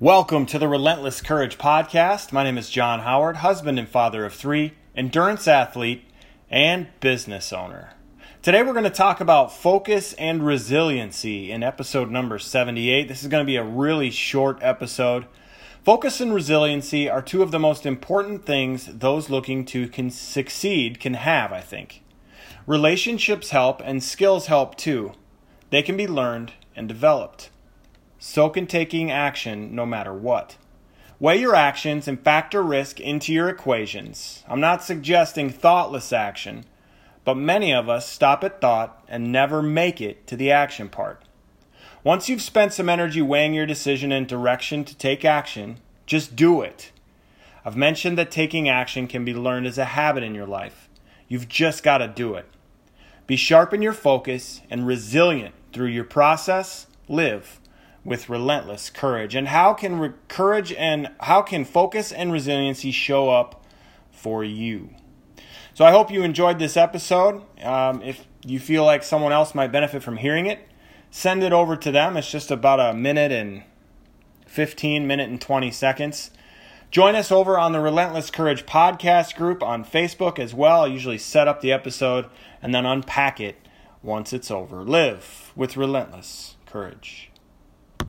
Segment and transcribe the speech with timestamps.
[0.00, 2.32] Welcome to the Relentless Courage Podcast.
[2.32, 6.02] My name is John Howard, husband and father of three, endurance athlete,
[6.50, 7.92] and business owner.
[8.42, 13.06] Today we're going to talk about focus and resiliency in episode number 78.
[13.06, 15.26] This is going to be a really short episode.
[15.84, 20.98] Focus and resiliency are two of the most important things those looking to can succeed
[20.98, 22.02] can have, I think.
[22.66, 25.12] Relationships help and skills help too.
[25.70, 27.50] They can be learned and developed.
[28.26, 30.56] So can taking action no matter what.
[31.20, 34.42] Weigh your actions and factor risk into your equations.
[34.48, 36.64] I'm not suggesting thoughtless action,
[37.26, 41.22] but many of us stop at thought and never make it to the action part.
[42.02, 46.62] Once you've spent some energy weighing your decision and direction to take action, just do
[46.62, 46.92] it.
[47.62, 50.88] I've mentioned that taking action can be learned as a habit in your life.
[51.28, 52.46] You've just got to do it.
[53.26, 56.86] Be sharp in your focus and resilient through your process.
[57.06, 57.60] Live
[58.04, 59.34] with relentless courage.
[59.34, 63.64] And how can re- courage and how can focus and resiliency show up
[64.12, 64.90] for you?
[65.72, 67.42] So I hope you enjoyed this episode.
[67.62, 70.68] Um, if you feel like someone else might benefit from hearing it,
[71.10, 72.16] send it over to them.
[72.16, 73.64] It's just about a minute and
[74.46, 76.30] 15 minute and 20 seconds.
[76.92, 80.82] Join us over on the Relentless Courage podcast group on Facebook as well.
[80.82, 82.26] I usually set up the episode
[82.62, 83.56] and then unpack it
[84.00, 84.84] once it's over.
[84.84, 87.32] Live with relentless courage.